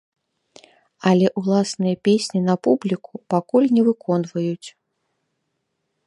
Але 1.09 1.27
ўласныя 1.41 1.95
песні 2.07 2.39
на 2.47 2.55
публіку 2.67 3.13
пакуль 3.33 3.67
не 3.75 3.81
выконваюць. 3.89 4.69